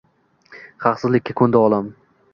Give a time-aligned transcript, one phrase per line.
[0.85, 1.93] Haqsizlikka ko’ndi olam